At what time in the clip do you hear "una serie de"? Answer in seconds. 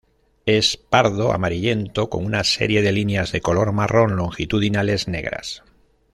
2.25-2.91